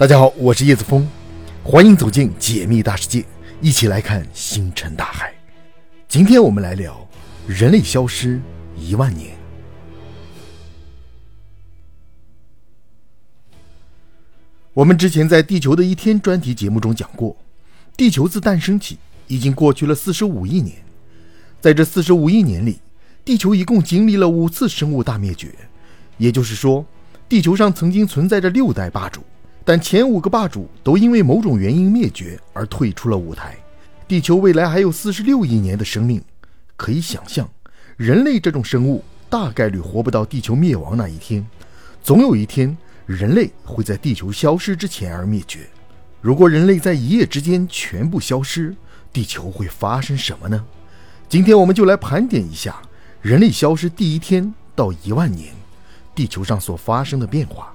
[0.00, 1.06] 大家好，我是叶子峰，
[1.62, 3.22] 欢迎走进解密大世界，
[3.60, 5.30] 一起来看星辰大海。
[6.08, 7.06] 今天我们来聊
[7.46, 8.40] 人类消失
[8.78, 9.36] 一万年。
[14.72, 17.36] 我们之前在《地球的一天》专题节目中讲过，
[17.94, 20.78] 地球自诞生起已经过去了四十五亿年，
[21.60, 22.80] 在这四十五亿年里，
[23.22, 25.54] 地球一共经历了五次生物大灭绝，
[26.16, 26.86] 也就是说，
[27.28, 29.22] 地球上曾经存在着六代霸主。
[29.64, 33.56] 但前五个霸主都因为某种原因灭绝而退出了舞台，
[34.08, 36.20] 地球未来还有四十六亿年的生命，
[36.76, 37.48] 可以想象，
[37.96, 41.46] 人类这种生物大概率活不到地球灭亡那一天。
[42.02, 45.60] 总有一天，人类会在地球消失之前而灭绝。
[46.20, 48.74] 如果人类在一夜之间全部消失，
[49.12, 50.64] 地球会发生什么呢？
[51.28, 52.80] 今天我们就来盘点一下
[53.22, 55.52] 人类消失第一天到一万年，
[56.14, 57.72] 地球上所发生的变化。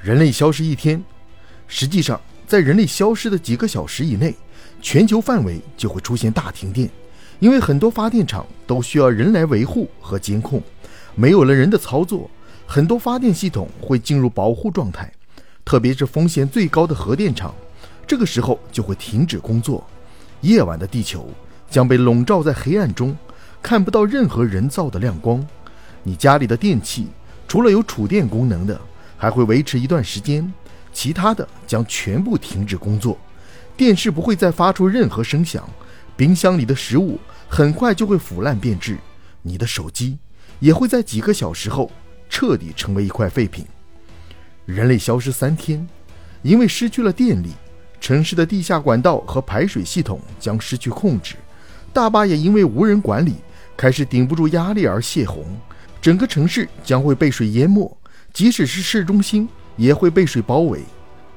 [0.00, 1.02] 人类消失一天。
[1.68, 4.34] 实际上，在人类消失的几个小时以内，
[4.80, 6.88] 全球范围就会出现大停电，
[7.40, 10.62] 因为很多发电厂都需要人来维护和监控，
[11.14, 12.30] 没有了人的操作，
[12.66, 15.12] 很多发电系统会进入保护状态，
[15.64, 17.54] 特别是风险最高的核电厂，
[18.06, 19.84] 这个时候就会停止工作。
[20.42, 21.28] 夜晚的地球
[21.68, 23.16] 将被笼罩在黑暗中，
[23.60, 25.44] 看不到任何人造的亮光。
[26.04, 27.08] 你家里的电器
[27.48, 28.80] 除了有储电功能的，
[29.16, 30.52] 还会维持一段时间。
[30.96, 33.18] 其他的将全部停止工作，
[33.76, 35.68] 电视不会再发出任何声响，
[36.16, 38.96] 冰箱里的食物很快就会腐烂变质，
[39.42, 40.16] 你的手机
[40.58, 41.92] 也会在几个小时后
[42.30, 43.66] 彻底成为一块废品。
[44.64, 45.86] 人类消失三天，
[46.40, 47.50] 因为失去了电力，
[48.00, 51.34] 城市的地下管道和排水系统将失去控制，
[51.92, 53.34] 大坝也因为无人管理
[53.76, 55.44] 开始顶不住压力而泄洪，
[56.00, 57.94] 整个城市将会被水淹没，
[58.32, 59.46] 即使是市中心。
[59.76, 60.80] 也会被水包围。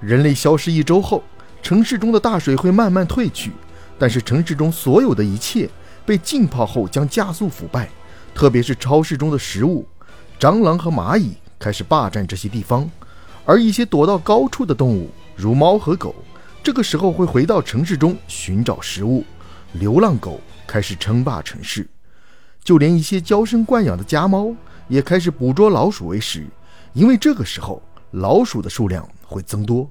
[0.00, 1.22] 人类消失一周后，
[1.62, 3.50] 城市中的大水会慢慢退去，
[3.98, 5.68] 但是城市中所有的一切
[6.04, 7.88] 被浸泡后将加速腐败，
[8.34, 9.86] 特别是超市中的食物，
[10.38, 12.88] 蟑螂和蚂蚁开始霸占这些地方，
[13.44, 16.14] 而一些躲到高处的动物，如猫和狗，
[16.62, 19.24] 这个时候会回到城市中寻找食物。
[19.72, 21.86] 流浪狗开始称霸城市，
[22.62, 24.54] 就连一些娇生惯养的家猫
[24.88, 26.46] 也开始捕捉老鼠为食，
[26.92, 27.82] 因为这个时候。
[28.12, 29.90] 老鼠的数量会增多，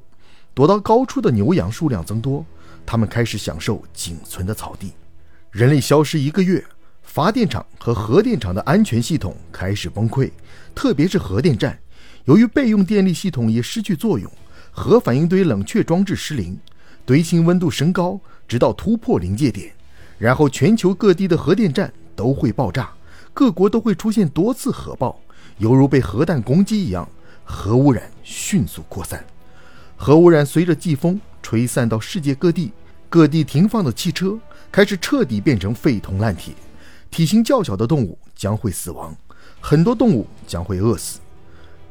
[0.53, 2.45] 躲到高处的牛羊数量增多，
[2.85, 4.93] 它们开始享受仅存的草地。
[5.51, 6.63] 人类消失一个月，
[7.03, 10.31] 发电厂和核电厂的安全系统开始崩溃，
[10.73, 11.77] 特别是核电站，
[12.25, 14.31] 由于备用电力系统也失去作用，
[14.71, 16.57] 核反应堆冷却装置失灵，
[17.05, 19.71] 堆芯温度升高，直到突破临界点，
[20.17, 22.89] 然后全球各地的核电站都会爆炸，
[23.33, 25.19] 各国都会出现多次核爆，
[25.57, 27.07] 犹如被核弹攻击一样。
[27.45, 29.23] 核污染迅速扩散，
[29.95, 32.73] 核污染随着季风吹散到世界各地，
[33.07, 34.37] 各地停放的汽车
[34.71, 36.53] 开始彻底变成废铜烂铁，
[37.09, 39.15] 体型较小的动物将会死亡，
[39.61, 41.19] 很多动物将会饿死。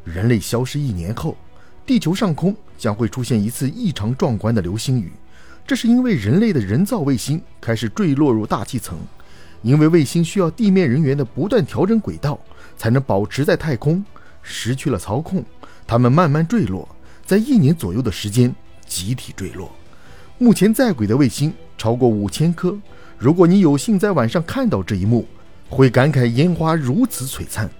[0.04, 1.36] 人类消失一年后，
[1.86, 5.12] 地球上空将会出现一次异常壮观的流星雨，
[5.66, 8.98] 这是因为人类的人造卫星开始坠落入大气层，
[9.62, 12.38] 因为卫星需要地面人员的不断调整轨道，
[12.76, 14.04] 才能保持在太空。
[14.44, 15.42] 失去了操控，
[15.86, 16.88] 它们慢慢坠落，
[17.26, 18.54] 在一年左右的时间
[18.86, 19.72] 集体坠落。
[20.38, 22.78] 目前在轨的卫星超过五千颗。
[23.18, 25.26] 如果你有幸在晚上看到这一幕，
[25.68, 27.70] 会感慨烟花如此璀璨。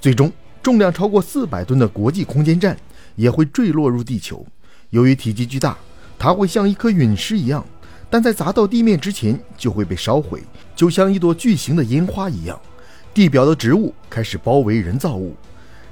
[0.00, 2.76] 最终，重量超过四百吨的国际空间站
[3.14, 4.44] 也会坠落入地球。
[4.90, 5.78] 由于体积巨大，
[6.18, 7.64] 它会像一颗陨石一样，
[8.10, 10.42] 但在砸到地面之前就会被烧毁，
[10.74, 12.58] 就像一朵巨型的烟花一样。
[13.14, 15.36] 地表的植物开始包围人造物。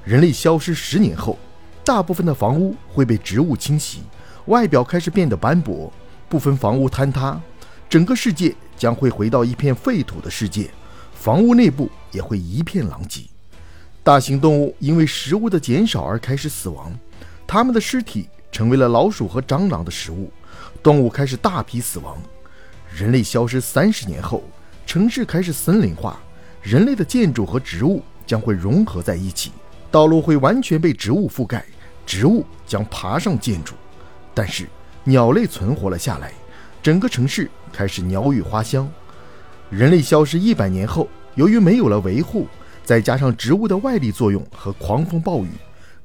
[0.03, 1.37] 人类消失十年后，
[1.85, 4.01] 大部分的房屋会被植物侵袭，
[4.45, 5.93] 外表开始变得斑驳，
[6.27, 7.39] 部分房屋坍塌，
[7.87, 10.71] 整个世界将会回到一片废土的世界，
[11.13, 13.21] 房屋内部也会一片狼藉。
[14.03, 16.91] 大型动物因为食物的减少而开始死亡，
[17.45, 20.31] 它们的尸体成为了老鼠和蟑螂的食物，
[20.81, 22.17] 动物开始大批死亡。
[22.91, 24.43] 人类消失三十年后，
[24.87, 26.19] 城市开始森林化，
[26.63, 29.51] 人类的建筑和植物将会融合在一起。
[29.91, 31.65] 道路会完全被植物覆盖，
[32.05, 33.75] 植物将爬上建筑，
[34.33, 34.65] 但是
[35.03, 36.31] 鸟类存活了下来，
[36.81, 38.89] 整个城市开始鸟语花香。
[39.69, 42.47] 人类消失一百年后，由于没有了维护，
[42.85, 45.49] 再加上植物的外力作用和狂风暴雨，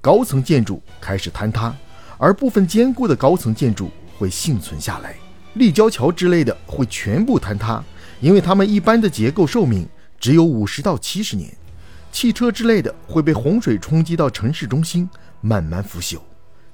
[0.00, 1.72] 高层建筑开始坍塌，
[2.18, 3.88] 而部分坚固的高层建筑
[4.18, 5.14] 会幸存下来。
[5.54, 7.82] 立交桥之类的会全部坍塌，
[8.20, 9.88] 因为它们一般的结构寿命
[10.18, 11.48] 只有五十到七十年。
[12.12, 15.08] 汽车之类的会被洪水冲击到城市中心，
[15.41, 16.19] 慢慢腐朽。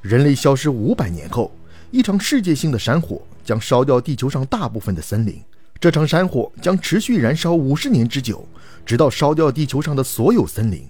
[0.01, 1.53] 人类消失五百年后，
[1.91, 5.43] 一场世界性的山火将烧掉地球上大部分的森林。
[5.81, 8.47] 这场山火将持续燃烧五十年之久，
[8.87, 10.89] 直到烧掉地球上的所有森林。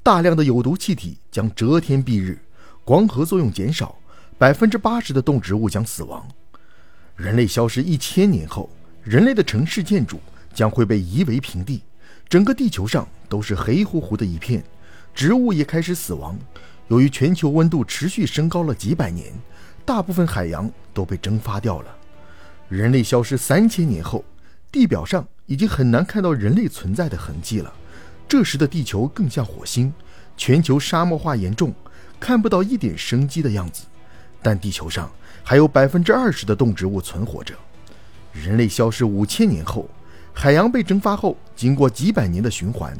[0.00, 2.38] 大量的有毒气体将遮天蔽日，
[2.84, 3.98] 光合作用减少，
[4.38, 6.26] 百分之八十的动植物将死亡。
[7.16, 8.70] 人类消失一千年后，
[9.02, 10.20] 人类的城市建筑
[10.54, 11.82] 将会被夷为平地，
[12.28, 14.62] 整个地球上都是黑乎乎的一片，
[15.14, 16.38] 植物也开始死亡。
[16.88, 19.32] 由于全球温度持续升高了几百年，
[19.84, 21.96] 大部分海洋都被蒸发掉了。
[22.68, 24.24] 人类消失三千年后，
[24.70, 27.72] 地表上已经很难看到人类存在的痕迹了。
[28.28, 29.92] 这时的地球更像火星，
[30.36, 31.74] 全球沙漠化严重，
[32.20, 33.84] 看不到一点生机的样子。
[34.42, 35.10] 但地球上。
[35.44, 37.54] 还有百分之二十的动植物存活着。
[38.34, 39.88] 人类消失五千年后，
[40.40, 42.96] 海洋被蒸发后，经过几百年的循环，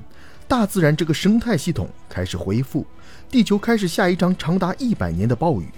[0.48, 2.84] 大自然这个生态系统开始恢复，
[3.30, 5.68] 地球开始下一场长达一百年的暴雨，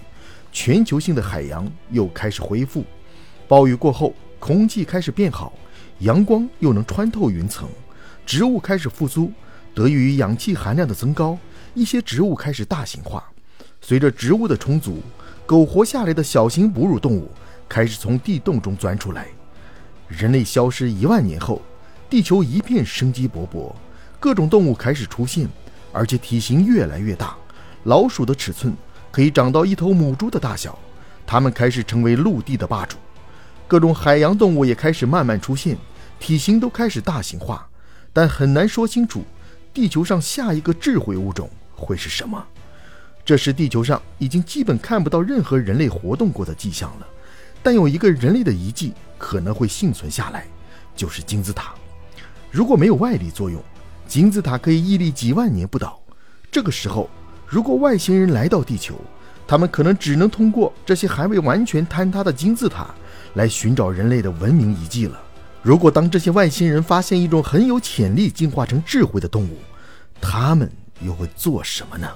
[0.50, 2.82] 全球性的海洋又开始恢复。
[3.46, 5.52] 暴雨过后，空气开始变好，
[5.98, 7.68] 阳光又能穿透云层，
[8.24, 9.30] 植物开始复苏。
[9.74, 11.36] 得益于氧气含量的增高，
[11.74, 13.30] 一些植物开始大型化。
[13.82, 15.02] 随着植物的充足。
[15.44, 17.28] 苟活下来的小型哺乳动物
[17.68, 19.26] 开始从地洞中钻出来。
[20.10, 21.62] 人类消失一万年后，
[22.10, 23.72] 地球一片生机勃勃，
[24.18, 25.48] 各种动物开始出现，
[25.92, 27.36] 而且体型越来越大。
[27.84, 28.76] 老鼠的尺寸
[29.12, 30.76] 可以长到一头母猪的大小，
[31.24, 32.96] 它们开始成为陆地的霸主。
[33.68, 35.78] 各种海洋动物也开始慢慢出现，
[36.18, 37.64] 体型都开始大型化，
[38.12, 39.24] 但很难说清楚
[39.72, 42.44] 地球上下一个智慧物种会是什么。
[43.24, 47.06] 这时，地球上已经基本看不到任何人类活动过的迹象了，
[47.62, 50.46] 但有一个人类的遗迹可能会幸存下来，
[50.96, 51.74] 就是金字塔。
[52.50, 53.62] 如果没有外力作用，
[54.08, 56.00] 金字塔可以屹立几万年不倒。
[56.50, 57.08] 这个时候，
[57.46, 58.94] 如果外星人来到地球，
[59.46, 62.92] 他们可能只能通过这些还未完全坍塌的金字塔
[63.34, 65.20] 来寻找人类的文明遗迹了。
[65.62, 69.58] 如果当这些外星人发现一种很有潜力进化成智慧的动物，
[70.20, 70.70] 他们
[71.02, 72.08] 又会做什么呢？